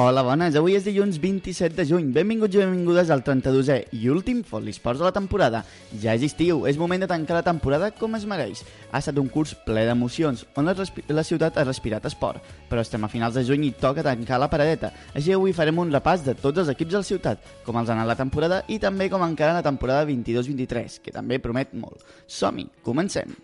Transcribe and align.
Hola, 0.00 0.22
bones. 0.22 0.54
Avui 0.54 0.76
és 0.78 0.84
dilluns 0.86 1.16
27 1.18 1.74
de 1.74 1.82
juny. 1.82 2.12
Benvinguts 2.14 2.54
i 2.54 2.60
benvingudes 2.60 3.08
al 3.10 3.24
32è 3.26 3.80
i 3.98 4.04
últim 4.12 4.44
Fotlisports 4.46 5.00
de 5.02 5.08
la 5.08 5.10
temporada. 5.16 5.64
Ja 5.98 6.14
és 6.14 6.22
estiu, 6.22 6.60
és 6.70 6.78
moment 6.78 7.02
de 7.02 7.08
tancar 7.10 7.34
la 7.34 7.42
temporada 7.42 7.88
com 7.90 8.14
es 8.14 8.22
mereix. 8.30 8.60
Ha 8.92 9.00
estat 9.02 9.18
un 9.18 9.26
curs 9.26 9.56
ple 9.66 9.82
d'emocions, 9.88 10.44
on 10.54 10.70
la, 10.70 10.76
la 11.18 11.24
ciutat 11.26 11.58
ha 11.58 11.66
respirat 11.66 12.06
esport. 12.06 12.46
Però 12.70 12.86
estem 12.86 13.02
a 13.02 13.10
finals 13.10 13.34
de 13.34 13.42
juny 13.48 13.66
i 13.66 13.72
toca 13.74 14.06
tancar 14.06 14.38
la 14.38 14.50
paradeta. 14.52 14.92
Així 15.18 15.34
avui 15.34 15.56
farem 15.56 15.82
un 15.82 15.90
repàs 15.90 16.22
de 16.22 16.36
tots 16.38 16.62
els 16.62 16.70
equips 16.76 16.94
de 16.94 17.02
la 17.02 17.10
ciutat, 17.10 17.50
com 17.66 17.82
els 17.82 17.90
ha 17.90 17.98
anat 17.98 18.12
la 18.12 18.20
temporada 18.22 18.62
i 18.70 18.78
també 18.78 19.10
com 19.10 19.26
encara 19.26 19.58
la 19.58 19.66
temporada 19.66 20.06
22-23, 20.06 21.02
que 21.02 21.18
també 21.18 21.42
promet 21.42 21.74
molt. 21.74 22.06
Som-hi, 22.30 22.70
comencem! 22.86 23.34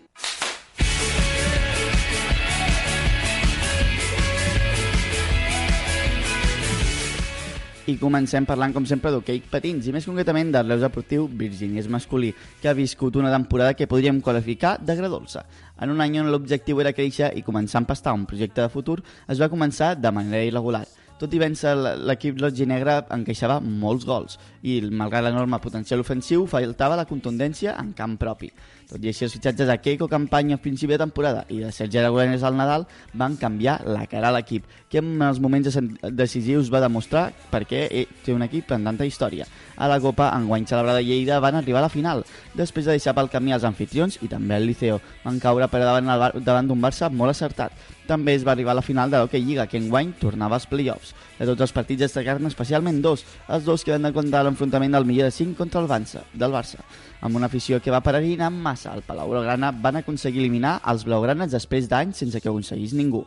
I 7.85 7.99
comencem 8.01 8.47
parlant, 8.49 8.71
com 8.73 8.85
sempre, 8.89 9.11
d'hoquei 9.13 9.43
patins, 9.45 9.85
i 9.85 9.91
més 9.93 10.07
concretament 10.09 10.49
del 10.49 10.71
Reus 10.71 10.81
Deportiu 10.81 11.27
Virgínies 11.29 11.85
masculí, 11.85 12.31
que 12.57 12.71
ha 12.71 12.73
viscut 12.73 13.19
una 13.21 13.29
temporada 13.29 13.75
que 13.77 13.85
podríem 13.85 14.23
qualificar 14.25 14.79
de 14.81 14.95
gradolça. 14.97 15.43
En 15.77 15.93
un 15.93 16.01
any 16.01 16.17
on 16.17 16.31
l'objectiu 16.33 16.81
era 16.81 16.95
créixer 16.97 17.29
i 17.37 17.45
començar 17.45 17.77
a 17.77 17.83
empastar 17.83 18.15
un 18.17 18.25
projecte 18.25 18.63
de 18.63 18.73
futur, 18.73 19.03
es 19.29 19.37
va 19.37 19.51
començar 19.53 19.93
de 20.01 20.11
manera 20.17 20.41
irregular. 20.49 20.81
Tot 21.21 21.31
i 21.37 21.39
vèncer 21.39 21.75
l'equip 21.77 22.41
roig-i-negre 22.41 22.97
encaixava 23.13 23.61
molts 23.61 24.09
gols 24.09 24.39
i, 24.65 24.79
malgrat 24.89 25.27
l'enorme 25.27 25.59
potencial 25.61 26.01
ofensiu, 26.01 26.47
faltava 26.49 26.97
la 26.97 27.05
contundència 27.05 27.75
en 27.77 27.93
camp 27.97 28.17
propi. 28.17 28.49
Tot 28.89 29.01
i 29.01 29.09
així, 29.09 29.25
els 29.25 29.33
fitxatges 29.33 29.69
de 29.69 29.75
Keiko 29.81 30.07
Campanya 30.09 30.57
a 30.57 30.61
principi 30.61 30.93
de 30.93 30.99
temporada 31.01 31.43
i 31.49 31.57
de 31.63 31.71
Sergi 31.73 31.97
Aragonès 32.01 32.43
al 32.45 32.57
Nadal 32.57 32.85
van 33.17 33.37
canviar 33.41 33.79
la 33.85 34.05
cara 34.09 34.29
a 34.29 34.35
l'equip, 34.35 34.65
que 34.89 35.01
en 35.01 35.21
els 35.25 35.39
moments 35.41 35.77
decisius 36.13 36.69
va 36.73 36.83
demostrar 36.83 37.31
per 37.49 37.63
què 37.69 37.87
té 38.25 38.33
un 38.33 38.45
equip 38.45 38.73
amb 38.75 38.85
tanta 38.89 39.07
història. 39.09 39.47
A 39.75 39.89
la 39.89 39.99
Copa, 39.99 40.29
enguany 40.37 40.67
celebrada 40.69 41.01
a 41.01 41.05
Lleida, 41.05 41.39
van 41.41 41.57
arribar 41.57 41.81
a 41.81 41.87
la 41.87 41.93
final, 41.93 42.23
després 42.53 42.85
de 42.85 42.93
deixar 42.93 43.15
pel 43.17 43.31
camí 43.33 43.53
els 43.53 43.65
anfitrions 43.65 44.19
i 44.21 44.29
també 44.31 44.57
el 44.57 44.69
Liceo. 44.69 45.01
Van 45.25 45.41
caure 45.41 45.67
per 45.69 45.81
davant, 45.81 46.69
d'un 46.69 46.81
Barça 46.81 47.09
molt 47.09 47.33
acertat. 47.33 47.73
També 48.05 48.35
es 48.37 48.45
va 48.45 48.53
arribar 48.53 48.75
a 48.75 48.77
la 48.77 48.85
final 48.85 49.09
de 49.09 49.17
l'Hockey 49.17 49.41
Lliga, 49.41 49.65
que 49.65 49.81
enguany 49.81 50.13
tornava 50.21 50.59
als 50.59 50.69
play-offs. 50.69 51.15
De 51.39 51.49
tots 51.49 51.65
els 51.67 51.73
partits 51.75 52.05
destacar-ne 52.05 52.47
especialment 52.47 53.01
dos, 53.03 53.25
els 53.51 53.65
dos 53.67 53.83
que 53.83 53.91
van 53.95 54.13
comptar 54.15 54.45
l'enfrontament 54.45 54.93
del 54.95 55.07
millor 55.09 55.27
de 55.27 55.35
5 55.35 55.57
contra 55.59 55.81
el 55.83 55.89
Barça, 55.91 56.23
del 56.33 56.53
Barça 56.55 56.83
amb 57.25 57.35
una 57.35 57.47
afició 57.49 57.81
que 57.81 57.91
va 57.91 58.03
peregrinar 58.05 58.51
en 58.51 58.57
massa 58.61 58.91
al 58.93 59.01
Palau 59.01 59.31
Blaugrana, 59.31 59.71
van 59.71 59.97
aconseguir 59.97 60.43
eliminar 60.43 60.77
els 60.91 61.05
blaugranes 61.07 61.51
després 61.51 61.89
d'anys 61.89 62.21
sense 62.21 62.41
que 62.41 62.51
aconseguís 62.51 62.93
ningú. 62.93 63.23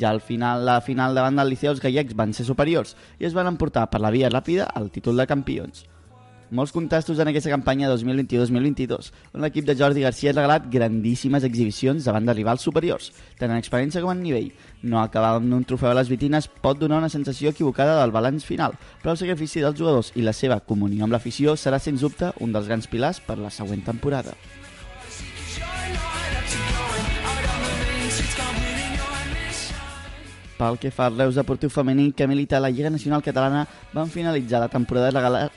Ja 0.00 0.10
al 0.10 0.22
final, 0.24 0.64
la 0.66 0.80
final 0.82 1.14
davant 1.14 1.36
del 1.38 1.52
Liceu, 1.52 1.74
els 1.74 1.82
gallecs 1.82 2.16
van 2.16 2.32
ser 2.32 2.46
superiors 2.48 2.96
i 3.20 3.28
es 3.28 3.36
van 3.36 3.50
emportar 3.50 3.86
per 3.92 4.00
la 4.00 4.10
via 4.14 4.32
ràpida 4.32 4.70
el 4.80 4.90
títol 4.90 5.20
de 5.20 5.28
campions. 5.30 5.84
Molts 6.50 6.72
contrastos 6.76 7.18
en 7.18 7.30
aquesta 7.30 7.48
campanya 7.48 7.88
2022-2022, 7.88 9.10
on 9.32 9.44
l'equip 9.44 9.64
de 9.64 9.76
Jordi 9.78 10.02
Garcia 10.04 10.32
ha 10.32 10.36
regalat 10.36 10.66
grandíssimes 10.72 11.46
exhibicions 11.48 12.04
davant 12.04 12.26
de 12.28 12.34
rivals 12.36 12.66
superiors, 12.66 13.12
tant 13.40 13.50
en 13.50 13.62
experiència 13.62 14.02
com 14.04 14.12
en 14.12 14.20
nivell. 14.22 14.50
No 14.82 15.00
acabar 15.00 15.38
amb 15.38 15.56
un 15.56 15.64
trofeu 15.64 15.92
a 15.92 15.96
les 15.96 16.10
vitines 16.12 16.50
pot 16.60 16.80
donar 16.80 17.00
una 17.00 17.12
sensació 17.12 17.54
equivocada 17.54 17.96
del 18.02 18.12
balanç 18.12 18.44
final, 18.44 18.76
però 19.02 19.14
el 19.14 19.22
sacrifici 19.22 19.64
dels 19.64 19.78
jugadors 19.78 20.12
i 20.14 20.26
la 20.26 20.36
seva 20.36 20.60
comunió 20.60 21.08
amb 21.08 21.16
l'afició 21.16 21.56
serà 21.56 21.80
sens 21.80 22.04
dubte 22.04 22.34
un 22.44 22.52
dels 22.52 22.68
grans 22.68 22.90
pilars 22.92 23.24
per 23.24 23.40
la 23.40 23.52
següent 23.54 23.86
temporada. 23.88 24.36
Pel 30.58 30.78
que 30.78 30.92
fa 30.94 31.08
al 31.08 31.16
Reus 31.18 31.34
Deportiu 31.34 31.70
Femení, 31.70 32.12
que 32.12 32.28
milita 32.30 32.56
a 32.56 32.60
la 32.60 32.70
Lliga 32.70 32.90
Nacional 32.90 33.22
Catalana, 33.22 33.66
van 33.92 34.10
finalitzar 34.10 34.60
la 34.60 34.68
temporada 34.70 35.10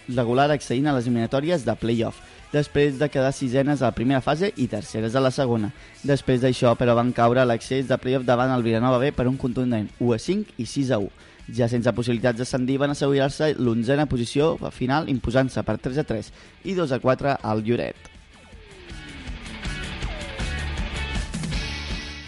regular 0.08 0.50
accedint 0.52 0.88
a 0.88 0.96
les 0.96 1.06
eliminatòries 1.06 1.66
de 1.66 1.76
play-off, 1.78 2.24
després 2.52 2.98
de 2.98 3.10
quedar 3.14 3.32
sisenes 3.34 3.84
a 3.84 3.92
la 3.92 3.96
primera 3.96 4.22
fase 4.26 4.50
i 4.58 4.66
terceres 4.68 5.16
a 5.16 5.22
la 5.22 5.32
segona. 5.32 5.70
Després 6.02 6.42
d'això, 6.42 6.74
però, 6.80 6.98
van 6.98 7.14
caure 7.14 7.44
a 7.44 7.46
l'accés 7.46 7.88
de 7.88 7.98
play-off 8.02 8.26
davant 8.26 8.56
el 8.56 8.66
Vilanova 8.66 8.98
B 9.04 9.14
per 9.14 9.28
un 9.30 9.38
contundent 9.38 9.92
1 10.00 10.14
a 10.18 10.20
5 10.20 10.58
i 10.58 10.66
6 10.66 10.92
a 10.92 11.02
1. 11.06 11.10
Ja 11.54 11.70
sense 11.70 11.94
possibilitats 11.94 12.42
d'ascendir, 12.42 12.82
van 12.82 12.92
assegurar-se 12.92 13.54
l'onzena 13.56 14.10
posició 14.10 14.56
final 14.74 15.08
imposant-se 15.14 15.64
per 15.64 15.78
3 15.78 16.02
a 16.02 16.10
3 16.10 16.34
i 16.66 16.74
2 16.74 16.92
a 16.92 17.00
4 17.00 17.38
al 17.42 17.64
Lloret. 17.64 18.17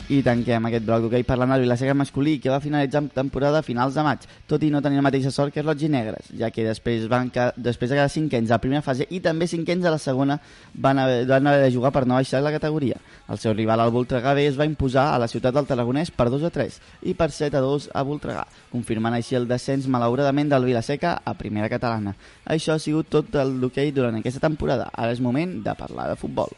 I 0.09 0.23
tanquem 0.25 0.65
aquest 0.65 0.87
bloc 0.87 1.03
d'hoquei 1.03 1.21
parlant 1.21 1.51
del 1.53 1.61
Vilaseca 1.67 1.93
masculí, 1.93 2.39
que 2.41 2.49
va 2.49 2.57
finalitzar 2.63 3.03
amb 3.03 3.11
temporada 3.13 3.59
a 3.59 3.65
finals 3.65 3.93
de 3.93 4.01
maig, 4.01 4.23
tot 4.49 4.63
i 4.65 4.71
no 4.73 4.79
tenir 4.81 4.97
la 4.97 5.03
mateixa 5.05 5.29
sort 5.29 5.53
que 5.53 5.61
els 5.61 5.67
Roig 5.67 5.83
i 5.85 5.89
Negres, 5.93 6.31
ja 6.39 6.47
que 6.49 6.63
després, 6.65 7.03
van 7.11 7.27
que, 7.29 7.43
després 7.53 7.91
de 7.91 7.99
quedar 7.99 8.09
cinquens 8.09 8.49
a 8.49 8.55
la 8.55 8.63
primera 8.63 8.81
fase 8.81 9.05
i 9.13 9.19
també 9.21 9.45
cinquens 9.45 9.85
a 9.85 9.91
la 9.93 9.99
segona 10.01 10.39
van 10.73 10.97
haver, 11.03 11.27
van 11.29 11.51
haver 11.51 11.59
de 11.61 11.69
jugar 11.75 11.91
per 11.93 12.07
no 12.09 12.17
baixar 12.17 12.41
la 12.41 12.55
categoria. 12.55 12.97
El 13.29 13.37
seu 13.37 13.53
rival, 13.53 13.83
el 13.85 13.93
Voltregà 13.93 14.33
B, 14.33 14.47
es 14.49 14.57
va 14.57 14.65
imposar 14.65 15.11
a 15.11 15.21
la 15.21 15.29
ciutat 15.29 15.53
del 15.53 15.69
Tarragonès 15.69 16.09
per 16.09 16.31
2 16.33 16.47
a 16.49 16.51
3 16.57 16.79
i 17.05 17.13
per 17.13 17.29
7 17.29 17.61
a 17.61 17.63
2 17.67 17.91
a 17.93 18.05
Voltregà, 18.09 18.47
confirmant 18.73 19.13
així 19.13 19.37
el 19.37 19.45
descens 19.45 19.85
malauradament 19.85 20.49
del 20.49 20.65
Vilaseca 20.71 21.19
a 21.21 21.37
primera 21.37 21.69
catalana. 21.69 22.17
Això 22.49 22.73
ha 22.73 22.81
sigut 22.81 23.13
tot 23.13 23.37
el 23.37 23.59
d'hoquei 23.61 23.93
durant 23.93 24.17
aquesta 24.17 24.41
temporada. 24.49 24.89
Ara 24.89 25.13
és 25.13 25.21
moment 25.21 25.59
de 25.61 25.77
parlar 25.77 26.09
de 26.09 26.17
futbol. 26.17 26.49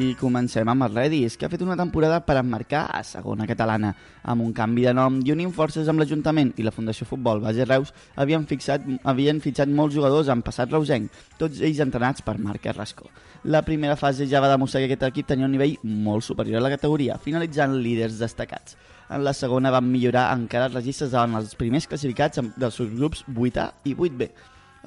I 0.00 0.14
comencem 0.16 0.64
amb 0.70 0.86
el 0.86 0.94
Redis, 0.94 1.34
que 1.36 1.44
ha 1.44 1.50
fet 1.52 1.60
una 1.60 1.74
temporada 1.76 2.22
per 2.24 2.38
emmarcar 2.40 2.86
a 2.96 3.02
segona 3.04 3.44
catalana. 3.44 3.90
Amb 4.32 4.46
un 4.46 4.54
canvi 4.56 4.86
de 4.86 4.94
nom 4.96 5.18
i 5.20 5.32
unint 5.34 5.50
forces 5.52 5.90
amb 5.92 6.00
l'Ajuntament 6.00 6.54
i 6.56 6.64
la 6.64 6.72
Fundació 6.72 7.04
Futbol 7.04 7.42
Base 7.42 7.66
Reus, 7.66 7.90
havien, 8.16 8.46
fixat, 8.48 8.86
havien 9.04 9.42
fitxat 9.44 9.68
molts 9.68 9.98
jugadors 9.98 10.30
en 10.32 10.40
passat 10.46 10.72
reusenc, 10.72 11.12
tots 11.36 11.60
ells 11.60 11.82
entrenats 11.84 12.24
per 12.24 12.38
Marc 12.40 12.64
Carrasco. 12.64 13.10
La 13.44 13.60
primera 13.66 13.98
fase 14.00 14.24
ja 14.30 14.40
va 14.40 14.48
demostrar 14.48 14.80
que 14.80 14.88
aquest 14.88 15.04
equip 15.10 15.28
tenia 15.34 15.50
un 15.50 15.52
nivell 15.52 15.76
molt 15.84 16.24
superior 16.24 16.62
a 16.62 16.64
la 16.64 16.72
categoria, 16.72 17.18
finalitzant 17.20 17.76
líders 17.84 18.16
destacats. 18.22 18.78
En 19.12 19.20
la 19.26 19.36
segona 19.36 19.74
van 19.74 19.90
millorar 19.90 20.30
encara 20.32 20.70
els 20.70 20.80
registres 20.80 21.12
davant 21.12 21.42
els 21.42 21.52
primers 21.60 21.90
classificats 21.90 22.40
dels 22.56 22.80
subgrups 22.80 23.26
8A 23.36 23.68
i 23.84 23.98
8B. 23.98 24.32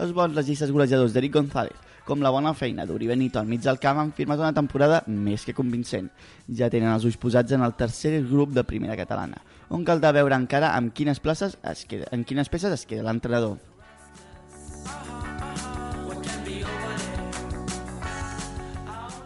Els 0.02 0.18
bons 0.18 0.34
registres 0.34 0.74
golejadors 0.74 1.14
d'Eric 1.14 1.36
González, 1.38 1.78
com 2.06 2.22
la 2.22 2.32
bona 2.36 2.54
feina 2.54 2.86
d'Uri 2.86 3.08
Benito 3.08 3.40
al 3.40 3.48
mig 3.48 3.62
del 3.64 3.80
camp 3.80 4.00
han 4.02 4.14
firmat 4.16 4.42
una 4.42 4.54
temporada 4.54 5.02
més 5.08 5.46
que 5.48 5.56
convincent. 5.56 6.10
Ja 6.48 6.70
tenen 6.70 6.92
els 6.92 7.06
ulls 7.08 7.20
posats 7.20 7.56
en 7.56 7.64
el 7.64 7.76
tercer 7.80 8.18
grup 8.28 8.54
de 8.56 8.66
primera 8.68 8.98
catalana, 9.00 9.40
on 9.70 9.86
caldrà 9.88 10.12
veure 10.16 10.36
encara 10.36 10.74
amb 10.78 10.94
quines 10.94 11.24
places 11.24 11.58
es 11.64 11.86
queda, 11.88 12.12
en 12.12 12.28
quines 12.28 12.52
peces 12.52 12.76
es 12.76 12.86
queda 12.90 13.08
l'entrenador. 13.08 13.58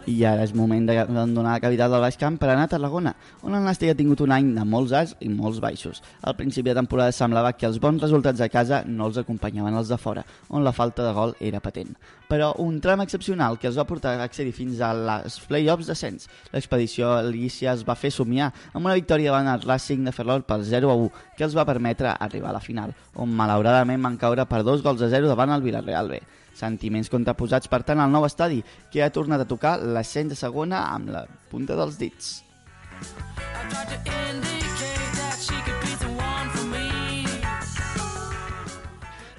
I 0.08 0.22
ara 0.24 0.44
és 0.46 0.54
moment 0.56 0.86
d'abandonar 0.88 1.58
la 1.58 1.60
capital 1.60 1.90
del 1.92 2.00
Baix 2.00 2.16
Camp 2.16 2.38
per 2.40 2.48
anar 2.48 2.64
a 2.64 2.70
Tarragona, 2.72 3.10
on 3.44 3.52
el 3.58 3.66
Nàstic 3.66 3.90
ha 3.92 3.96
tingut 3.98 4.22
un 4.24 4.32
any 4.32 4.46
de 4.56 4.62
molts 4.64 4.94
alts 4.96 5.12
i 5.20 5.28
molts 5.28 5.58
baixos. 5.60 6.00
Al 6.24 6.36
principi 6.38 6.70
de 6.70 6.78
temporada 6.78 7.12
semblava 7.12 7.50
que 7.52 7.66
els 7.68 7.76
bons 7.82 8.00
resultats 8.00 8.40
a 8.40 8.48
casa 8.48 8.78
no 8.86 9.10
els 9.10 9.18
acompanyaven 9.20 9.76
els 9.76 9.92
de 9.92 9.98
fora, 10.00 10.24
on 10.48 10.64
la 10.64 10.72
falta 10.72 11.04
de 11.04 11.12
gol 11.12 11.34
era 11.50 11.60
patent. 11.60 11.92
Però 12.30 12.54
un 12.64 12.80
tram 12.80 13.02
excepcional 13.04 13.58
que 13.60 13.68
els 13.68 13.76
va 13.76 13.84
portar 13.90 14.14
a 14.16 14.24
accedir 14.24 14.54
fins 14.56 14.80
a 14.80 14.94
les 14.96 15.38
play-offs 15.50 15.92
d'ascens. 15.92 16.24
L'expedició 16.54 17.12
Alicia 17.18 17.76
es 17.76 17.84
va 17.84 17.98
fer 17.98 18.12
somiar 18.14 18.48
amb 18.72 18.86
una 18.86 18.96
victòria 18.96 19.34
davant 19.34 19.52
el 19.52 19.68
Racing 19.68 20.08
de 20.08 20.16
Ferrol 20.16 20.46
per 20.48 20.62
0 20.64 20.88
a 20.88 20.96
1, 21.04 21.12
que 21.36 21.44
els 21.44 21.56
va 21.56 21.68
permetre 21.68 22.16
arribar 22.16 22.54
a 22.54 22.56
la 22.56 22.64
final, 22.64 22.96
on 23.12 23.36
malauradament 23.36 24.08
van 24.08 24.16
caure 24.16 24.48
per 24.48 24.64
dos 24.64 24.80
gols 24.80 25.04
a 25.04 25.12
0 25.12 25.28
davant 25.28 25.52
el 25.52 25.68
Villarreal 25.68 26.08
B. 26.16 26.24
Sentiments 26.58 27.10
contraposats, 27.12 27.70
per 27.70 27.84
tant, 27.86 28.02
al 28.02 28.10
nou 28.10 28.26
estadi, 28.26 28.60
que 28.92 29.04
ha 29.04 29.12
tornat 29.14 29.44
a 29.44 29.48
tocar 29.48 29.78
l'ascens 29.78 30.34
de 30.34 30.38
segona 30.38 30.88
amb 30.90 31.14
la 31.14 31.24
punta 31.52 31.78
dels 31.78 32.00
dits. 32.00 32.38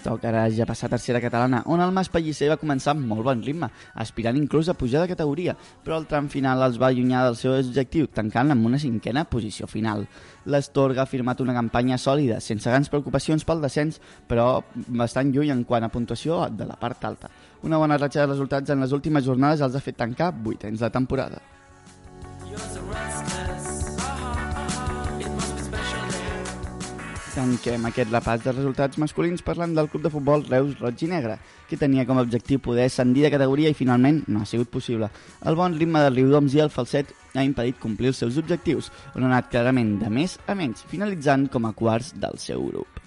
Tocarà 0.03 0.45
ja 0.53 0.65
passar 0.65 0.87
a 0.87 0.93
tercera 0.93 1.19
catalana, 1.19 1.61
on 1.67 1.81
el 1.83 1.91
Mas 1.91 2.09
Pellicer 2.11 2.47
va 2.51 2.59
començar 2.61 2.93
amb 2.93 3.03
molt 3.09 3.25
bon 3.27 3.41
ritme, 3.43 3.67
aspirant 3.99 4.37
inclús 4.39 4.69
a 4.69 4.75
pujar 4.79 5.01
de 5.03 5.11
categoria, 5.11 5.55
però 5.83 5.97
el 5.99 6.07
tram 6.07 6.29
final 6.31 6.63
els 6.63 6.79
va 6.79 6.87
allunyar 6.87 7.25
del 7.27 7.37
seu 7.39 7.57
objectiu, 7.57 8.07
tancant 8.07 8.55
amb 8.55 8.65
una 8.69 8.79
cinquena 8.79 9.25
posició 9.27 9.67
final. 9.67 10.07
L'Estorga 10.45 11.03
ha 11.03 11.09
firmat 11.09 11.43
una 11.43 11.57
campanya 11.57 11.99
sòlida, 11.99 12.39
sense 12.39 12.71
grans 12.71 12.89
preocupacions 12.89 13.43
pel 13.43 13.61
descens, 13.65 13.99
però 14.27 14.63
bastant 14.87 15.35
lluny 15.35 15.51
en 15.51 15.65
quant 15.67 15.83
a 15.83 15.93
puntuació 15.93 16.45
de 16.49 16.69
la 16.69 16.79
part 16.79 17.03
alta. 17.05 17.29
Una 17.67 17.77
bona 17.77 17.99
ratxa 17.99 18.23
de 18.23 18.31
resultats 18.31 18.71
en 18.71 18.79
les 18.79 18.95
últimes 18.95 19.27
jornades 19.27 19.61
els 19.61 19.75
ha 19.75 19.83
fet 19.83 19.99
tancar 19.99 20.31
vuitens 20.31 20.79
de 20.79 20.89
temporada. 20.95 21.58
Tanquem 27.39 27.85
aquest 27.87 28.09
repàs 28.11 28.41
de 28.43 28.51
resultats 28.51 28.99
masculins 28.99 29.43
parlant 29.47 29.71
del 29.77 29.87
club 29.87 30.03
de 30.03 30.09
futbol 30.11 30.41
Reus 30.49 30.73
Roig 30.81 30.99
i 31.05 31.07
Negre, 31.07 31.37
que 31.69 31.79
tenia 31.79 32.03
com 32.03 32.19
a 32.19 32.25
objectiu 32.25 32.59
poder 32.59 32.89
ascendir 32.89 33.23
de 33.23 33.31
categoria 33.31 33.71
i 33.71 33.77
finalment 33.77 34.25
no 34.27 34.41
ha 34.43 34.49
sigut 34.49 34.67
possible. 34.73 35.07
El 35.47 35.55
bon 35.55 35.77
ritme 35.79 36.01
del 36.03 36.19
Riudoms 36.19 36.57
i 36.57 36.59
el 36.65 36.73
falset 36.73 37.13
ha 37.31 37.47
impedit 37.47 37.79
complir 37.79 38.11
els 38.11 38.19
seus 38.19 38.41
objectius, 38.43 38.91
on 39.15 39.23
ha 39.23 39.31
anat 39.31 39.47
clarament 39.53 39.95
de 40.03 40.11
més 40.11 40.35
a 40.51 40.57
menys, 40.59 40.83
finalitzant 40.91 41.47
com 41.53 41.69
a 41.69 41.71
quarts 41.79 42.11
del 42.19 42.35
seu 42.43 42.67
grup. 42.73 42.99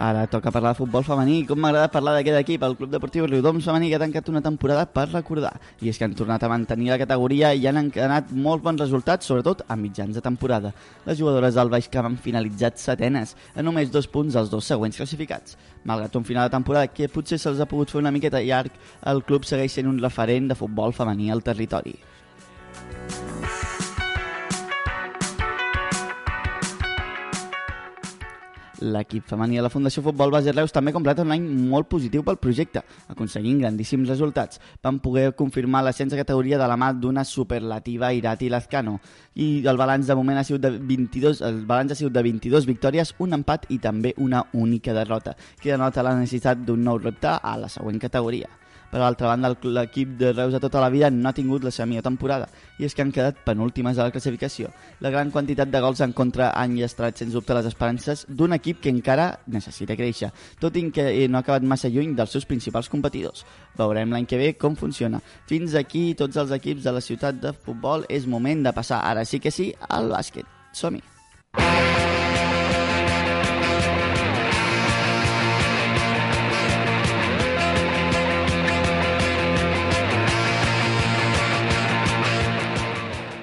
Ara 0.00 0.26
toca 0.26 0.50
parlar 0.50 0.70
de 0.72 0.78
futbol 0.78 1.02
femení. 1.04 1.42
Com 1.44 1.58
m'agrada 1.60 1.90
parlar 1.92 2.14
d'aquest 2.16 2.38
equip, 2.38 2.62
el 2.64 2.72
Club 2.78 2.88
Deportiu 2.88 3.26
Riudoms 3.26 3.66
Femení, 3.68 3.90
que 3.90 3.98
ha 3.98 4.00
tancat 4.00 4.30
una 4.32 4.40
temporada 4.40 4.86
per 4.88 5.10
recordar. 5.10 5.50
I 5.84 5.90
és 5.90 5.98
que 6.00 6.06
han 6.06 6.14
tornat 6.16 6.40
a 6.40 6.48
mantenir 6.48 6.88
la 6.88 6.96
categoria 7.02 7.50
i 7.52 7.66
han 7.68 7.76
encanat 7.76 8.30
molts 8.32 8.64
bons 8.64 8.80
resultats, 8.80 9.28
sobretot 9.28 9.60
a 9.68 9.76
mitjans 9.76 10.16
de 10.16 10.22
temporada. 10.24 10.70
Les 11.04 11.20
jugadores 11.20 11.58
del 11.58 11.68
Baix 11.68 11.90
Camp 11.92 12.08
han 12.08 12.16
finalitzat 12.16 12.80
setenes, 12.80 13.34
a 13.52 13.60
només 13.60 13.92
dos 13.92 14.08
punts 14.08 14.38
als 14.40 14.48
dos 14.48 14.64
següents 14.64 14.96
classificats. 14.96 15.58
Malgrat 15.84 16.16
un 16.16 16.24
final 16.24 16.48
de 16.48 16.56
temporada 16.56 16.88
que 16.88 17.10
potser 17.12 17.36
se'ls 17.36 17.60
ha 17.60 17.68
pogut 17.68 17.92
fer 17.92 18.00
una 18.00 18.14
miqueta 18.14 18.40
llarg, 18.40 18.72
el 19.04 19.20
club 19.28 19.44
segueix 19.44 19.76
sent 19.76 19.92
un 19.92 20.00
referent 20.00 20.48
de 20.48 20.56
futbol 20.56 20.96
femení 20.96 21.28
al 21.28 21.44
territori. 21.44 21.98
L'equip 28.80 29.26
femení 29.28 29.58
de 29.58 29.62
la 29.62 29.70
Fundació 29.72 30.02
Futbol 30.02 30.30
Base 30.32 30.52
Reus 30.54 30.72
també 30.72 30.92
completa 30.92 31.24
un 31.26 31.34
any 31.34 31.44
molt 31.70 31.88
positiu 31.92 32.22
pel 32.24 32.38
projecte, 32.40 32.82
aconseguint 33.12 33.58
grandíssims 33.60 34.08
resultats. 34.08 34.60
Van 34.82 35.00
poder 35.04 35.34
confirmar 35.36 35.82
l'ascens 35.84 36.14
de 36.14 36.20
categoria 36.20 36.58
de 36.58 36.68
la 36.70 36.78
mà 36.80 36.92
d'una 36.96 37.24
superlativa 37.28 38.12
Irati 38.16 38.48
Lazcano 38.48 38.98
i 39.34 39.50
el 39.66 39.76
balanç 39.76 40.08
de 40.08 40.16
moment 40.16 40.40
ha 40.40 40.44
sigut 40.44 40.64
de 40.64 40.72
22, 40.78 41.42
el 41.44 41.60
balanç 41.66 41.92
ha 41.92 42.00
sigut 42.00 42.16
de 42.16 42.24
22 42.24 42.66
victòries, 42.66 43.14
un 43.18 43.36
empat 43.36 43.68
i 43.68 43.78
també 43.78 44.14
una 44.16 44.46
única 44.52 44.96
derrota, 44.96 45.36
que 45.60 45.70
denota 45.70 46.02
la 46.02 46.16
necessitat 46.16 46.64
d'un 46.64 46.82
nou 46.84 46.98
repte 46.98 47.36
a 47.36 47.56
la 47.60 47.68
següent 47.68 48.00
categoria. 48.00 48.48
Per 48.90 49.00
altra 49.00 49.28
banda, 49.30 49.52
l'equip 49.62 50.16
de 50.18 50.32
Reus 50.32 50.52
de 50.52 50.60
tota 50.60 50.80
la 50.82 50.90
vida 50.90 51.10
no 51.10 51.28
ha 51.28 51.34
tingut 51.36 51.64
la 51.64 51.70
seva 51.70 51.86
millor 51.86 52.02
temporada 52.06 52.48
i 52.78 52.86
és 52.88 52.94
que 52.94 53.04
han 53.04 53.12
quedat 53.14 53.38
penúltimes 53.46 53.98
a 53.98 54.08
la 54.08 54.14
classificació. 54.14 54.72
La 55.00 55.12
gran 55.14 55.30
quantitat 55.30 55.70
de 55.70 55.80
gols 55.80 56.00
en 56.00 56.12
contra 56.16 56.50
han 56.56 56.74
llestrat 56.74 57.20
sens 57.20 57.36
dubte 57.36 57.54
les 57.54 57.68
esperances 57.70 58.24
d'un 58.28 58.56
equip 58.56 58.80
que 58.80 58.90
encara 58.90 59.30
necessita 59.46 59.96
créixer, 59.98 60.32
tot 60.58 60.76
i 60.76 60.88
que 60.90 61.06
no 61.28 61.38
ha 61.38 61.44
acabat 61.44 61.62
massa 61.62 61.92
lluny 61.92 62.16
dels 62.18 62.34
seus 62.34 62.48
principals 62.48 62.90
competidors. 62.90 63.44
Veurem 63.78 64.10
l'any 64.10 64.26
que 64.26 64.40
ve 64.40 64.52
com 64.58 64.76
funciona. 64.76 65.22
Fins 65.46 65.76
aquí 65.78 66.10
tots 66.18 66.40
els 66.40 66.50
equips 66.56 66.84
de 66.84 66.96
la 66.96 67.04
ciutat 67.04 67.38
de 67.40 67.54
futbol 67.54 68.08
és 68.08 68.26
moment 68.26 68.66
de 68.66 68.74
passar, 68.74 69.04
ara 69.04 69.24
sí 69.24 69.38
que 69.38 69.54
sí, 69.54 69.72
al 69.88 70.10
bàsquet. 70.10 70.48
Som-hi! 70.72 71.99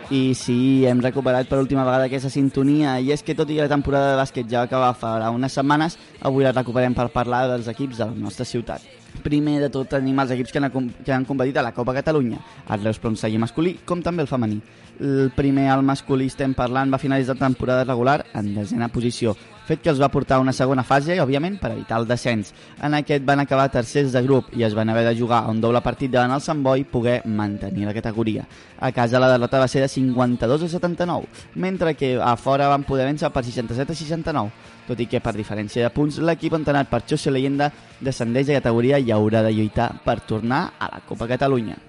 I 0.08 0.32
sí, 0.40 0.86
hem 0.88 1.02
recuperat 1.04 1.50
per 1.50 1.58
última 1.60 1.84
vegada 1.84 2.06
aquesta 2.08 2.30
sintonia 2.32 2.94
i 3.04 3.10
és 3.12 3.20
que 3.28 3.34
tot 3.36 3.50
i 3.52 3.58
que 3.58 3.66
la 3.66 3.72
temporada 3.72 4.14
de 4.14 4.20
bàsquet 4.22 4.48
ja 4.48 4.62
va 4.62 4.70
acabar 4.70 4.94
fa 4.96 5.32
unes 5.36 5.52
setmanes, 5.52 5.98
avui 6.24 6.48
la 6.48 6.54
recuperem 6.54 6.96
per 6.96 7.10
parlar 7.12 7.42
dels 7.52 7.68
equips 7.68 8.00
de 8.00 8.06
la 8.06 8.16
nostra 8.16 8.48
ciutat. 8.48 8.86
Primer 9.26 9.58
de 9.60 9.68
tot 9.74 9.90
tenim 9.92 10.24
els 10.24 10.32
equips 10.32 10.56
que 10.56 10.62
han, 10.64 10.72
que 11.04 11.12
han 11.12 11.28
competit 11.28 11.60
a 11.60 11.66
la 11.66 11.74
Copa 11.76 11.98
Catalunya, 11.98 12.40
el 12.72 12.88
Reus 12.88 13.02
Pronseller 13.04 13.44
masculí 13.44 13.76
com 13.84 14.00
també 14.00 14.24
el 14.24 14.32
femení. 14.32 14.62
El 15.02 15.34
primer, 15.36 15.68
el 15.76 15.84
masculí, 15.84 16.32
estem 16.32 16.56
parlant, 16.56 16.88
va 16.88 17.04
finalitzar 17.04 17.36
la 17.36 17.50
temporada 17.50 17.84
regular 17.84 18.22
en 18.34 18.54
desena 18.56 18.88
posició, 18.88 19.36
fet 19.68 19.82
que 19.84 19.92
els 19.92 20.00
va 20.00 20.08
portar 20.12 20.38
a 20.38 20.44
una 20.44 20.54
segona 20.56 20.86
fase, 20.88 21.18
òbviament, 21.20 21.58
per 21.60 21.74
evitar 21.74 22.00
el 22.00 22.08
descens. 22.08 22.54
En 22.84 22.96
aquest 22.96 23.26
van 23.28 23.44
acabar 23.44 23.68
tercers 23.74 24.14
de 24.16 24.22
grup 24.24 24.54
i 24.56 24.64
es 24.64 24.76
van 24.78 24.90
haver 24.90 25.04
de 25.10 25.16
jugar 25.20 25.44
un 25.52 25.60
doble 25.62 25.82
partit 25.84 26.12
davant 26.14 26.32
el 26.36 26.44
Sant 26.44 26.64
Boi 26.64 26.86
poder 26.88 27.20
mantenir 27.26 27.88
la 27.88 27.96
categoria. 27.98 28.48
A 28.80 28.92
casa 28.92 29.20
la 29.20 29.32
derrota 29.34 29.60
va 29.60 29.68
ser 29.68 29.84
de 29.84 29.92
52 29.92 30.64
a 30.64 30.70
79, 30.78 31.28
mentre 31.56 31.96
que 31.96 32.16
a 32.16 32.36
fora 32.38 32.70
van 32.72 32.88
poder 32.88 33.10
vèncer 33.10 33.32
per 33.34 33.44
67 33.44 33.92
a 33.92 33.96
69, 33.96 34.52
tot 34.88 35.04
i 35.04 35.10
que 35.12 35.22
per 35.24 35.36
diferència 35.36 35.84
de 35.84 35.92
punts 35.94 36.22
l'equip 36.24 36.56
entrenat 36.56 36.88
per 36.90 37.04
Xosio 37.04 37.34
Leyenda 37.36 37.72
descendeix 38.00 38.48
de 38.48 38.62
categoria 38.62 39.00
i 39.00 39.12
haurà 39.12 39.44
de 39.44 39.52
lluitar 39.52 39.92
per 40.06 40.22
tornar 40.22 40.64
a 40.80 40.92
la 40.94 41.04
Copa 41.08 41.28
Catalunya. 41.28 41.87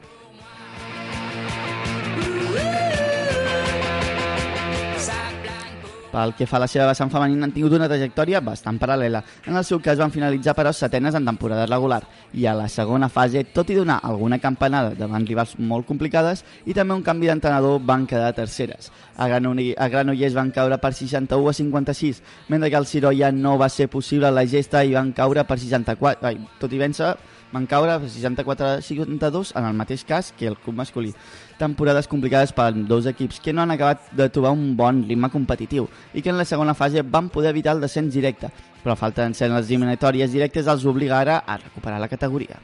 Pel 6.18 6.32
que 6.34 6.48
fa 6.50 6.56
a 6.58 6.64
la 6.64 6.66
seva 6.66 6.88
vessant 6.88 7.12
femenina 7.12 7.46
han 7.46 7.52
tingut 7.54 7.76
una 7.76 7.86
trajectòria 7.86 8.40
bastant 8.42 8.78
paral·lela. 8.82 9.20
En 9.46 9.54
el 9.54 9.62
seu 9.66 9.78
cas 9.78 10.00
van 10.00 10.10
finalitzar 10.10 10.56
però 10.58 10.72
setenes 10.74 11.14
en 11.14 11.28
temporada 11.28 11.66
regular 11.68 12.00
i 12.34 12.48
a 12.50 12.56
la 12.58 12.66
segona 12.66 13.06
fase, 13.08 13.44
tot 13.54 13.70
i 13.70 13.76
donar 13.78 14.00
alguna 14.02 14.40
campanada 14.42 14.96
davant 14.98 15.28
rivals 15.28 15.54
molt 15.62 15.86
complicades 15.86 16.42
i 16.66 16.74
també 16.74 16.96
un 16.98 17.06
canvi 17.06 17.30
d'entrenador 17.30 17.78
van 17.86 18.08
quedar 18.10 18.32
terceres. 18.34 18.90
A, 19.14 19.30
a 19.30 19.88
Granollers 19.94 20.34
van 20.34 20.50
caure 20.50 20.80
per 20.82 20.90
61 20.90 21.48
a 21.52 21.54
56, 21.54 22.22
mentre 22.48 22.72
que 22.72 22.80
al 22.82 22.90
Ciroia 22.90 23.30
no 23.30 23.54
va 23.56 23.70
ser 23.70 23.86
possible 23.86 24.34
la 24.34 24.46
gesta 24.46 24.82
i 24.82 24.98
van 24.98 25.14
caure 25.14 25.46
per 25.46 25.60
64, 25.62 26.26
ai, 26.26 26.42
tot 26.58 26.74
i 26.74 26.82
vèncer 26.82 27.14
van 27.52 27.66
caure 27.66 27.96
64-52 27.98 29.52
en 29.56 29.64
el 29.64 29.74
mateix 29.74 30.04
cas 30.04 30.32
que 30.36 30.46
el 30.46 30.56
club 30.56 30.76
masculí. 30.76 31.14
Temporades 31.58 32.08
complicades 32.08 32.52
per 32.52 32.72
dos 32.74 33.06
equips 33.06 33.40
que 33.40 33.52
no 33.52 33.62
han 33.62 33.72
acabat 33.74 34.10
de 34.12 34.28
trobar 34.28 34.52
un 34.52 34.76
bon 34.76 35.04
ritme 35.08 35.30
competitiu 35.30 35.88
i 36.14 36.22
que 36.22 36.30
en 36.30 36.38
la 36.38 36.46
segona 36.48 36.74
fase 36.74 37.02
van 37.02 37.28
poder 37.28 37.50
evitar 37.50 37.76
el 37.76 37.84
descens 37.84 38.14
directe, 38.14 38.50
però 38.84 38.96
falta 38.96 39.22
d'encén 39.22 39.54
les 39.54 39.68
eliminatòries 39.68 40.32
directes 40.32 40.66
els 40.66 40.84
obliga 40.84 41.20
ara 41.20 41.42
a 41.46 41.56
recuperar 41.56 42.00
la 42.00 42.08
categoria. 42.08 42.60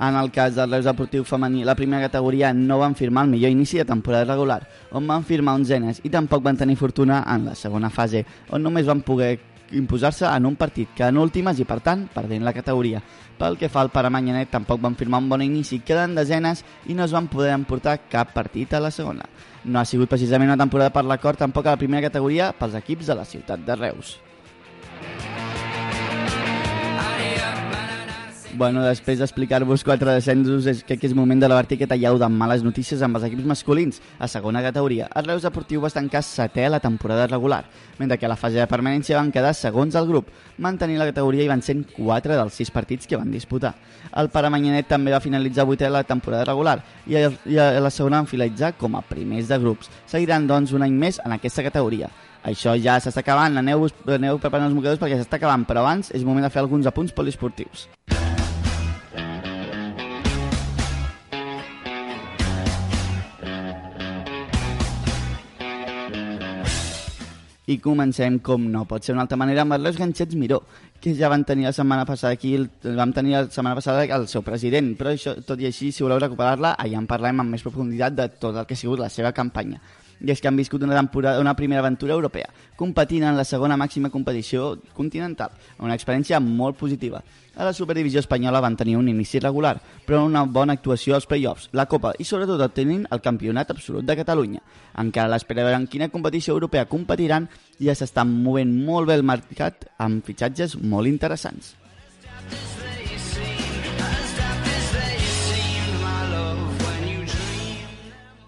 En 0.00 0.16
el 0.16 0.30
cas 0.32 0.54
del 0.54 0.70
Reus 0.70 0.86
Deportiu 0.86 1.24
Femení, 1.28 1.60
la 1.62 1.74
primera 1.74 2.00
categoria 2.00 2.54
no 2.54 2.78
van 2.78 2.94
firmar 2.96 3.26
el 3.26 3.32
millor 3.34 3.50
inici 3.50 3.76
de 3.76 3.84
temporada 3.84 4.24
regular, 4.24 4.62
on 4.96 5.06
van 5.06 5.26
firmar 5.28 5.58
onzenes 5.58 6.00
i 6.02 6.08
tampoc 6.08 6.40
van 6.42 6.56
tenir 6.56 6.78
fortuna 6.80 7.18
en 7.28 7.44
la 7.50 7.54
segona 7.54 7.90
fase, 7.92 8.22
on 8.48 8.64
només 8.64 8.88
van 8.88 9.02
poder 9.04 9.34
imposar-se 9.76 10.24
en 10.24 10.46
un 10.46 10.56
partit, 10.56 10.88
que 10.96 11.04
en 11.04 11.18
últimes 11.20 11.60
i, 11.60 11.66
per 11.68 11.82
tant, 11.84 12.06
perdent 12.14 12.48
la 12.48 12.54
categoria. 12.56 13.02
Pel 13.36 13.58
que 13.60 13.68
fa 13.68 13.84
al 13.84 13.92
Paramanyanet, 13.92 14.48
tampoc 14.48 14.80
van 14.80 14.96
firmar 14.96 15.20
un 15.20 15.28
bon 15.28 15.44
inici, 15.44 15.82
queden 15.84 16.16
desenes 16.16 16.64
i 16.88 16.96
no 16.96 17.04
es 17.04 17.12
van 17.12 17.28
poder 17.28 17.52
emportar 17.52 17.98
cap 18.08 18.32
partit 18.32 18.72
a 18.72 18.80
la 18.80 18.90
segona. 18.90 19.28
No 19.64 19.80
ha 19.80 19.84
sigut 19.84 20.08
precisament 20.08 20.48
una 20.48 20.56
temporada 20.64 20.96
per 20.96 21.04
l'acord 21.04 21.44
tampoc 21.44 21.68
a 21.68 21.76
la 21.76 21.84
primera 21.84 22.08
categoria 22.08 22.54
pels 22.56 22.80
equips 22.80 23.12
de 23.12 23.20
la 23.20 23.28
ciutat 23.28 23.68
de 23.68 23.76
Reus. 23.76 24.16
Bueno, 28.52 28.82
després 28.82 29.20
d'explicar-vos 29.20 29.84
quatre 29.86 30.10
descensos, 30.10 30.66
és 30.66 30.80
que 30.82 30.96
és 31.06 31.12
moment 31.14 31.38
de 31.38 31.46
la 31.48 31.60
que 31.62 31.86
tallau 31.86 32.18
de 32.18 32.28
males 32.28 32.64
notícies 32.66 33.00
amb 33.00 33.16
els 33.16 33.26
equips 33.28 33.46
masculins. 33.46 34.00
A 34.18 34.26
segona 34.26 34.60
categoria, 34.60 35.08
el 35.14 35.24
Reus 35.24 35.42
Deportiu 35.46 35.80
va 35.80 35.86
estancar 35.86 36.22
setè 36.26 36.64
a 36.66 36.70
la 36.74 36.80
temporada 36.80 37.28
regular, 37.28 37.64
mentre 37.98 38.18
que 38.18 38.26
a 38.26 38.28
la 38.28 38.36
fase 38.36 38.58
de 38.58 38.66
permanència 38.66 39.16
van 39.16 39.30
quedar 39.30 39.54
segons 39.54 39.94
al 39.94 40.08
grup, 40.08 40.32
mantenint 40.58 40.98
la 40.98 41.06
categoria 41.06 41.44
i 41.44 41.48
van 41.48 41.62
ser 41.62 41.76
4 41.94 42.34
dels 42.34 42.58
6 42.58 42.72
partits 42.74 43.06
que 43.06 43.16
van 43.16 43.30
disputar. 43.30 43.74
El 44.18 44.30
Paramanyanet 44.34 44.88
també 44.88 45.12
va 45.14 45.22
finalitzar 45.22 45.64
vuitè 45.64 45.86
a 45.86 45.94
la 45.94 46.02
temporada 46.02 46.48
regular 46.50 46.80
i 47.06 47.16
a, 47.16 47.30
i 47.46 47.56
a 47.56 47.78
la 47.78 47.90
segona 47.94 48.18
van 48.18 48.26
finalitzar 48.26 48.72
com 48.76 48.98
a 48.98 49.04
primers 49.06 49.46
de 49.46 49.60
grups. 49.62 49.92
Seguiran, 50.10 50.50
doncs, 50.50 50.74
un 50.74 50.82
any 50.82 50.98
més 50.98 51.22
en 51.24 51.38
aquesta 51.38 51.62
categoria. 51.62 52.10
Això 52.42 52.74
ja 52.80 52.98
s'està 52.98 53.22
acabant, 53.22 53.60
aneu, 53.60 53.86
aneu 54.08 54.42
preparant 54.42 54.66
els 54.66 54.74
mocadors 54.74 54.98
perquè 54.98 55.20
s'està 55.20 55.38
acabant, 55.38 55.68
però 55.68 55.84
abans 55.84 56.10
és 56.10 56.24
moment 56.26 56.48
de 56.48 56.50
fer 56.50 56.64
alguns 56.64 56.88
apunts 56.88 57.14
poliesportius. 57.14 57.86
I 67.70 67.76
comencem, 67.78 68.40
com 68.42 68.64
no 68.72 68.82
pot 68.90 69.06
ser 69.06 69.14
una 69.14 69.22
altra 69.26 69.38
manera, 69.38 69.62
amb 69.62 69.76
els 69.76 69.98
ganxets 70.00 70.34
Miró, 70.34 70.60
que 71.00 71.14
ja 71.14 71.30
van 71.30 71.44
tenir 71.46 71.68
la 71.68 71.74
setmana 71.76 72.04
passada 72.08 72.34
aquí, 72.34 72.56
el, 72.58 72.68
vam 72.98 73.14
tenir 73.14 73.36
la 73.36 73.44
setmana 73.46 73.78
passada 73.78 74.04
el 74.16 74.26
seu 74.32 74.42
president, 74.42 74.92
però 74.98 75.14
això, 75.14 75.36
tot 75.46 75.62
i 75.62 75.70
així, 75.70 75.92
si 75.94 76.02
voleu 76.02 76.18
recuperar-la, 76.18 76.74
allà 76.74 76.98
en 76.98 77.06
parlem 77.10 77.44
amb 77.44 77.54
més 77.54 77.62
profunditat 77.62 78.16
de 78.18 78.28
tot 78.42 78.56
el 78.56 78.66
que 78.66 78.74
ha 78.74 78.82
sigut 78.82 79.02
la 79.02 79.12
seva 79.12 79.32
campanya 79.36 79.78
i 80.20 80.30
és 80.32 80.40
que 80.40 80.48
han 80.48 80.56
viscut 80.56 80.82
una, 80.82 80.96
temporada, 80.96 81.40
una 81.40 81.54
primera 81.56 81.80
aventura 81.80 82.14
europea, 82.14 82.50
competint 82.76 83.24
en 83.24 83.36
la 83.36 83.44
segona 83.44 83.76
màxima 83.80 84.10
competició 84.10 84.76
continental, 84.96 85.52
una 85.78 85.96
experiència 85.96 86.40
molt 86.40 86.78
positiva. 86.78 87.22
A 87.56 87.64
la 87.66 87.72
Superdivisió 87.74 88.20
espanyola 88.22 88.60
van 88.62 88.76
tenir 88.76 88.96
un 88.96 89.08
inici 89.10 89.40
regular, 89.40 89.74
però 90.06 90.22
una 90.24 90.44
bona 90.44 90.76
actuació 90.78 91.16
als 91.16 91.26
play-offs, 91.26 91.68
la 91.72 91.86
Copa 91.90 92.14
i 92.18 92.24
sobretot 92.24 92.62
obtenint 92.64 93.04
el 93.10 93.20
campionat 93.20 93.74
absolut 93.74 94.06
de 94.06 94.16
Catalunya. 94.16 94.62
Encara 95.02 95.28
a 95.28 95.34
l'espera 95.34 95.60
de 95.60 95.68
veure 95.68 95.82
en 95.82 95.88
quina 95.90 96.08
competició 96.08 96.54
europea 96.54 96.88
competiran, 96.88 97.50
ja 97.80 97.94
s'estan 97.94 98.32
movent 98.44 98.72
molt 98.86 99.10
bé 99.10 99.18
el 99.18 99.26
mercat 99.26 99.90
amb 99.98 100.24
fitxatges 100.24 100.78
molt 100.80 101.10
interessants. 101.10 101.74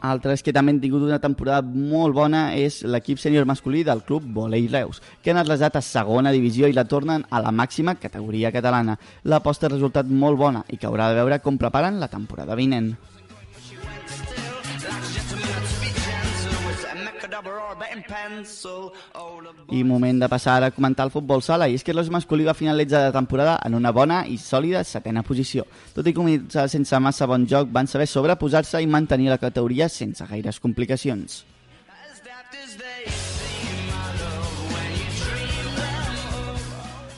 Altres 0.02 0.42
que 0.42 0.50
també 0.50 0.72
han 0.74 0.80
tingut 0.82 1.04
una 1.06 1.20
temporada 1.22 1.62
molt 1.62 2.16
bona 2.16 2.40
és 2.58 2.80
l'equip 2.82 3.20
sènior 3.22 3.46
masculí 3.46 3.84
del 3.86 4.02
club 4.02 4.26
Volei 4.34 4.66
Reus, 4.66 4.98
que 5.22 5.30
han 5.30 5.38
atlesat 5.38 5.78
a 5.78 5.84
segona 5.86 6.34
divisió 6.34 6.66
i 6.66 6.74
la 6.74 6.88
tornen 6.90 7.22
a 7.30 7.38
la 7.44 7.54
màxima 7.54 7.94
categoria 7.94 8.50
catalana. 8.50 8.98
L'aposta 9.30 9.68
ha 9.68 9.74
resultat 9.76 10.10
molt 10.10 10.42
bona 10.42 10.64
i 10.68 10.76
que 10.76 10.90
haurà 10.90 11.12
de 11.12 11.20
veure 11.22 11.38
com 11.44 11.60
preparen 11.60 12.02
la 12.02 12.10
temporada 12.10 12.58
vinent. 12.58 12.96
I 19.72 19.84
moment 19.84 20.20
de 20.20 20.28
passar 20.28 20.58
a 20.64 20.70
comentar 20.70 21.06
el 21.06 21.12
futbol 21.14 21.42
sala, 21.42 21.68
i 21.68 21.78
és 21.78 21.84
que 21.84 21.94
l'Os 21.94 22.10
masculí 22.12 22.44
va 22.48 22.56
finalitzar 22.56 23.04
la 23.06 23.14
temporada 23.14 23.58
en 23.66 23.74
una 23.78 23.92
bona 23.92 24.22
i 24.28 24.36
sòlida 24.38 24.84
setena 24.84 25.24
posició. 25.26 25.64
Tot 25.94 26.06
i 26.06 26.16
començar 26.16 26.68
sense 26.68 27.00
massa 27.00 27.26
bon 27.30 27.46
joc, 27.48 27.70
van 27.72 27.88
saber 27.88 28.08
sobreposar-se 28.10 28.82
i 28.82 28.90
mantenir 28.90 29.32
la 29.32 29.40
categoria 29.40 29.88
sense 29.88 30.26
gaires 30.28 30.60
complicacions. 30.60 31.42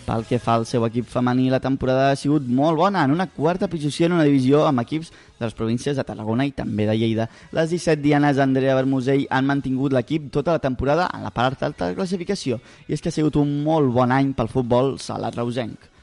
Pel 0.05 0.27
que 0.29 0.37
fa 0.39 0.59
al 0.59 0.67
seu 0.69 0.85
equip 0.85 1.07
femení, 1.09 1.47
la 1.49 1.63
temporada 1.65 2.11
ha 2.13 2.17
sigut 2.21 2.45
molt 2.45 2.77
bona, 2.77 3.07
en 3.07 3.15
una 3.15 3.27
quarta 3.33 3.71
posició 3.73 4.07
en 4.07 4.19
una 4.19 4.27
divisió 4.29 4.67
amb 4.69 4.83
equips 4.83 5.11
de 5.39 5.47
les 5.47 5.55
províncies 5.55 5.97
de 5.97 6.05
Tarragona 6.07 6.47
i 6.47 6.53
també 6.57 6.87
de 6.89 6.97
Lleida. 6.99 7.29
Les 7.53 7.71
17 7.71 8.03
dianes 8.03 8.39
Andrea 8.43 8.77
Bermusell 8.79 9.27
han 9.31 9.49
mantingut 9.49 9.95
l'equip 9.95 10.31
tota 10.35 10.57
la 10.57 10.63
temporada 10.63 11.09
en 11.15 11.25
la 11.27 11.33
part 11.35 11.63
alta 11.63 11.89
de 11.89 11.99
classificació 11.99 12.61
i 12.89 12.95
és 12.95 13.03
que 13.03 13.11
ha 13.11 13.19
sigut 13.19 13.37
un 13.41 13.59
molt 13.65 13.93
bon 13.95 14.13
any 14.15 14.35
pel 14.35 14.53
futbol 14.53 14.97
sala 14.99 15.33
reusenc. 15.35 15.94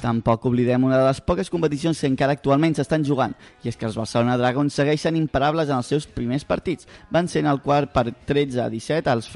Tampoc 0.00 0.46
oblidem 0.48 0.84
una 0.84 0.98
de 0.98 1.04
les 1.04 1.20
poques 1.20 1.50
competicions 1.52 1.98
que 2.00 2.08
encara 2.08 2.32
actualment 2.36 2.74
s'estan 2.76 3.04
jugant, 3.04 3.34
i 3.62 3.68
és 3.68 3.76
que 3.76 3.86
els 3.88 3.98
Barcelona 4.00 4.38
Dragons 4.40 4.74
segueixen 4.80 5.18
imparables 5.18 5.68
en 5.68 5.76
els 5.76 5.90
seus 5.92 6.06
primers 6.08 6.46
partits. 6.48 6.88
Van 7.12 7.28
ser 7.28 7.44
en 7.44 7.50
el 7.52 7.60
quart 7.60 7.92
per 7.92 8.06
13 8.26 8.62
a 8.64 8.68
17 8.72 9.12
als 9.12 9.28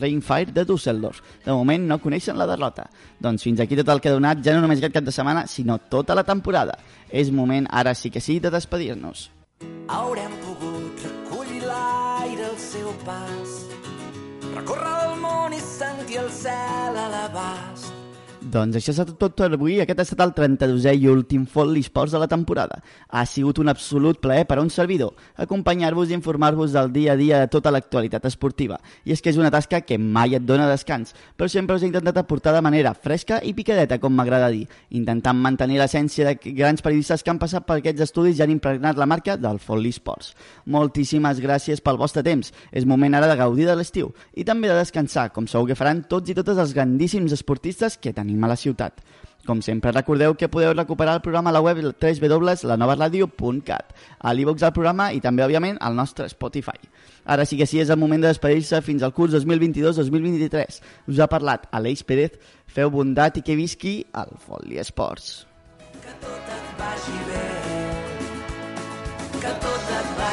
Rainfire 0.00 0.54
de 0.54 0.64
Düsseldorf. 0.68 1.20
De 1.44 1.52
moment 1.52 1.88
no 1.90 2.00
coneixen 2.02 2.38
la 2.38 2.46
derrota. 2.46 2.86
Doncs 3.18 3.42
fins 3.42 3.60
aquí 3.60 3.78
tot 3.80 3.90
el 3.90 4.00
que 4.00 4.12
ha 4.12 4.16
donat, 4.16 4.44
ja 4.44 4.54
no 4.54 4.62
només 4.62 4.78
aquest 4.78 4.94
cap 4.94 5.08
de 5.08 5.14
setmana, 5.14 5.46
sinó 5.50 5.78
tota 5.90 6.14
la 6.14 6.24
temporada. 6.24 6.78
És 7.10 7.32
moment, 7.32 7.66
ara 7.70 7.94
sí 7.94 8.10
que 8.10 8.22
sí, 8.22 8.38
de 8.38 8.54
despedir-nos. 8.54 9.30
Haurem 9.88 10.38
pogut 10.44 11.02
recollir 11.02 11.64
l'aire 11.66 12.46
al 12.52 12.56
seu 12.62 12.94
pas, 13.04 13.58
recórrer 14.54 14.96
el 15.10 15.20
món 15.20 15.52
i 15.52 15.60
sentir 15.60 16.22
el 16.22 16.32
cel 16.32 17.02
a 17.04 17.10
l'abast 17.10 18.03
doncs 18.54 18.78
això 18.78 18.92
és 18.94 19.14
tot 19.18 19.34
per 19.34 19.50
avui. 19.52 19.80
Aquest 19.82 20.00
ha 20.00 20.06
estat 20.06 20.22
el 20.22 20.32
32è 20.36 20.94
i 20.94 21.08
últim 21.10 21.44
Folli 21.50 21.82
Sports 21.82 22.14
de 22.14 22.20
la 22.22 22.28
temporada. 22.30 22.78
Ha 23.10 23.24
sigut 23.26 23.58
un 23.58 23.72
absolut 23.72 24.20
plaer 24.22 24.46
per 24.46 24.58
a 24.58 24.62
un 24.62 24.70
servidor 24.70 25.14
acompanyar-vos 25.42 26.10
i 26.10 26.14
informar-vos 26.14 26.74
del 26.74 26.92
dia 26.94 27.14
a 27.14 27.18
dia 27.18 27.40
de 27.42 27.50
tota 27.50 27.72
l'actualitat 27.74 28.28
esportiva. 28.30 28.78
I 29.04 29.14
és 29.16 29.22
que 29.22 29.32
és 29.32 29.40
una 29.40 29.50
tasca 29.50 29.80
que 29.82 29.98
mai 29.98 30.36
et 30.38 30.46
dona 30.46 30.68
descans, 30.70 31.14
però 31.36 31.48
sempre 31.50 31.76
us 31.76 31.82
he 31.82 31.90
intentat 31.90 32.20
aportar 32.22 32.54
de 32.54 32.62
manera 32.62 32.94
fresca 32.94 33.40
i 33.42 33.54
picadeta, 33.54 33.98
com 33.98 34.14
m'agrada 34.14 34.52
dir, 34.54 34.68
intentant 34.94 35.40
mantenir 35.40 35.80
l'essència 35.80 36.28
de 36.28 36.54
grans 36.54 36.82
periodistes 36.84 37.24
que 37.24 37.32
han 37.32 37.42
passat 37.42 37.66
per 37.66 37.80
aquests 37.80 38.06
estudis 38.06 38.38
i 38.38 38.46
han 38.46 38.54
impregnat 38.54 39.00
la 39.00 39.08
marca 39.10 39.36
del 39.36 39.58
Folli 39.58 39.92
Sports. 39.92 40.34
Moltíssimes 40.70 41.42
gràcies 41.42 41.82
pel 41.82 41.98
vostre 41.98 42.22
temps. 42.22 42.52
És 42.70 42.86
moment 42.86 43.14
ara 43.14 43.28
de 43.30 43.38
gaudir 43.38 43.66
de 43.66 43.74
l'estiu 43.76 44.12
i 44.34 44.44
també 44.46 44.70
de 44.70 44.78
descansar, 44.78 45.30
com 45.34 45.48
segur 45.50 45.72
que 45.72 45.78
faran 45.78 46.04
tots 46.08 46.30
i 46.30 46.38
totes 46.38 46.60
els 46.60 46.74
grandíssims 46.76 47.34
esportistes 47.34 47.98
que 47.98 48.14
tenim 48.14 48.43
a 48.44 48.50
la 48.50 48.60
ciutat. 48.60 49.00
Com 49.44 49.60
sempre, 49.60 49.92
recordeu 49.92 50.32
que 50.40 50.48
podeu 50.48 50.72
recuperar 50.72 51.18
el 51.18 51.20
programa 51.20 51.50
a 51.50 51.52
la 51.52 51.60
web 51.60 51.76
www.lanovaradio.cat, 51.84 53.92
a 54.18 54.32
l'e-box 54.32 54.60
del 54.64 54.72
programa 54.72 55.12
i 55.12 55.20
també, 55.20 55.44
òbviament, 55.44 55.76
al 55.84 55.94
nostre 55.96 56.28
Spotify. 56.32 56.80
Ara 57.28 57.44
sí 57.44 57.58
que 57.60 57.66
sí, 57.68 57.80
és 57.80 57.90
el 57.92 58.00
moment 58.00 58.22
de 58.24 58.28
despedir-se 58.32 58.80
fins 58.80 59.02
al 59.04 59.12
curs 59.12 59.36
2022-2023. 59.36 60.80
Us 61.12 61.20
ha 61.20 61.28
parlat 61.28 61.68
Aleix 61.76 62.00
Pérez, 62.08 62.32
feu 62.64 62.88
bondat 62.90 63.36
i 63.36 63.42
que 63.44 63.56
visqui 63.60 64.08
el 64.16 64.32
Folli 64.46 64.80
Esports. 64.80 65.44
Que 66.00 66.08
tot 66.24 66.40
et 66.56 66.66
vagi 66.80 67.18
bé, 67.28 67.44
que 69.40 69.52
tot 69.60 69.84
et 70.00 70.08
vagi 70.16 70.23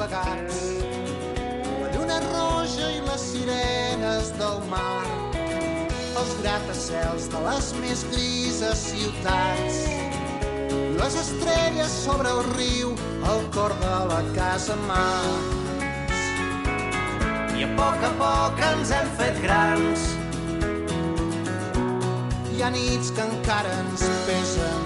desplegats 0.00 0.58
la 1.80 1.88
lluna 1.92 2.18
roja 2.32 2.88
i 2.88 3.00
les 3.04 3.20
sirenes 3.32 4.30
del 4.38 4.62
mar. 4.70 5.04
Els 6.20 6.32
gratacels 6.40 7.28
de 7.32 7.40
les 7.44 7.68
més 7.80 8.04
grises 8.12 8.84
ciutats. 8.90 9.80
Les 11.00 11.16
estrelles 11.24 11.92
sobre 12.04 12.32
el 12.32 12.42
riu 12.56 12.94
al 13.28 13.44
cor 13.54 13.74
de 13.80 13.96
la 14.12 14.22
casa 14.36 14.76
mas 14.86 16.16
i 17.58 17.64
a 17.64 17.70
poc 17.76 18.04
a 18.08 18.12
poc 18.20 18.64
ens 18.70 18.92
hem 18.96 19.12
fet 19.20 19.40
grans. 19.44 20.08
Hi 22.54 22.62
ha 22.62 22.72
nits 22.72 23.12
que 23.12 23.28
encara 23.28 23.76
ens 23.84 24.08
pesen. 24.28 24.80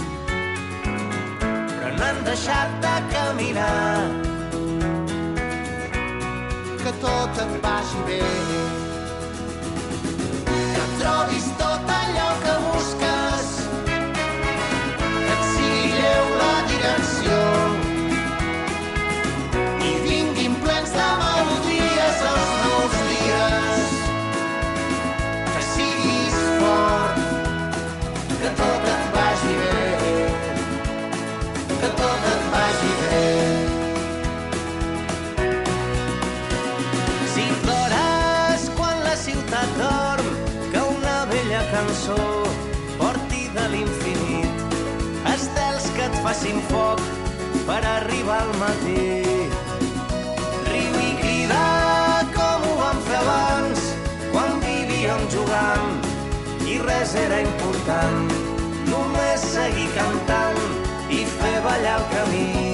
Hem 2.04 2.18
deixat 2.26 2.78
de 2.82 2.94
caminar 3.14 4.33
que 6.84 6.92
tot 7.00 7.38
et 7.42 7.52
vagi 7.62 8.00
bé. 8.06 8.18
Que 10.74 10.84
trobis 11.00 11.46
tot 11.60 11.92
allò 11.96 12.28
que 12.44 12.56
busques, 12.66 13.48
que 13.88 15.32
et 15.32 15.42
sigui 15.54 15.86
lleu 15.96 16.32
la 16.42 16.54
direcció 16.72 17.63
facin 46.34 46.60
foc 46.68 47.00
per 47.66 47.80
arribar 47.86 48.40
al 48.42 48.50
matí. 48.58 49.22
Riu 50.70 50.96
i 51.02 51.12
crida 51.20 51.60
com 52.34 52.66
ho 52.70 52.74
vam 52.80 52.98
fer 53.06 53.20
abans 53.20 53.86
quan 54.34 54.58
vivíem 54.66 55.24
jugant 55.36 56.10
i 56.66 56.78
res 56.90 57.14
era 57.24 57.40
important. 57.46 58.38
Només 58.90 59.48
seguir 59.54 59.90
cantant 59.94 60.62
i 61.10 61.24
fer 61.38 61.58
ballar 61.68 61.98
el 62.00 62.08
camí. 62.16 62.73